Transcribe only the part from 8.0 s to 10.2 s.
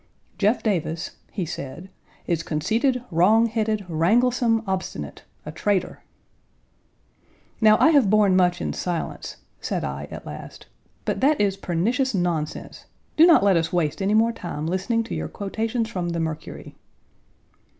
borne much in silence," said I